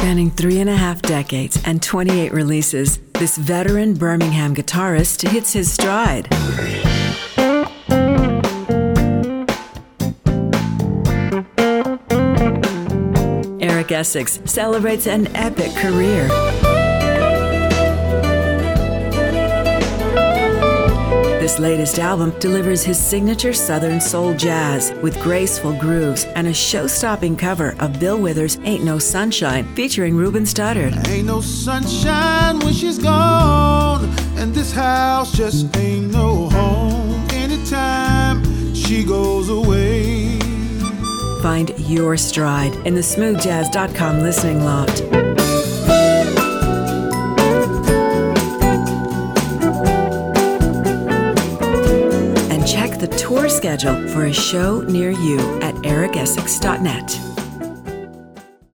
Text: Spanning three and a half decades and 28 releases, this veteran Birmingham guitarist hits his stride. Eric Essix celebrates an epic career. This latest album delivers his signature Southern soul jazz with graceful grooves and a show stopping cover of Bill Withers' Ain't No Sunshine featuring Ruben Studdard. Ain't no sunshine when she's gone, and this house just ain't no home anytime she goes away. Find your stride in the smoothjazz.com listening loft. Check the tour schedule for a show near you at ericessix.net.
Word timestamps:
Spanning 0.00 0.30
three 0.30 0.60
and 0.60 0.70
a 0.70 0.74
half 0.74 1.02
decades 1.02 1.62
and 1.66 1.82
28 1.82 2.32
releases, 2.32 2.96
this 3.18 3.36
veteran 3.36 3.92
Birmingham 3.92 4.54
guitarist 4.54 5.28
hits 5.28 5.52
his 5.52 5.70
stride. 5.70 6.26
Eric 13.60 13.88
Essix 13.88 14.48
celebrates 14.48 15.06
an 15.06 15.28
epic 15.36 15.70
career. 15.76 16.30
This 21.50 21.58
latest 21.58 21.98
album 21.98 22.32
delivers 22.38 22.84
his 22.84 22.96
signature 22.96 23.52
Southern 23.52 24.00
soul 24.00 24.34
jazz 24.34 24.92
with 25.02 25.20
graceful 25.20 25.72
grooves 25.72 26.24
and 26.36 26.46
a 26.46 26.54
show 26.54 26.86
stopping 26.86 27.36
cover 27.36 27.74
of 27.80 27.98
Bill 27.98 28.20
Withers' 28.20 28.56
Ain't 28.62 28.84
No 28.84 29.00
Sunshine 29.00 29.66
featuring 29.74 30.14
Ruben 30.14 30.44
Studdard. 30.44 31.08
Ain't 31.08 31.26
no 31.26 31.40
sunshine 31.40 32.60
when 32.60 32.72
she's 32.72 32.98
gone, 33.00 34.04
and 34.36 34.54
this 34.54 34.70
house 34.70 35.32
just 35.32 35.76
ain't 35.76 36.12
no 36.12 36.48
home 36.50 37.26
anytime 37.30 38.72
she 38.72 39.02
goes 39.02 39.48
away. 39.48 40.38
Find 41.42 41.76
your 41.80 42.16
stride 42.16 42.76
in 42.86 42.94
the 42.94 43.00
smoothjazz.com 43.00 44.20
listening 44.20 44.64
loft. 44.64 45.02
Check 52.70 53.00
the 53.00 53.08
tour 53.08 53.48
schedule 53.48 54.06
for 54.10 54.26
a 54.26 54.32
show 54.32 54.80
near 54.82 55.10
you 55.10 55.40
at 55.60 55.74
ericessix.net. 55.82 57.29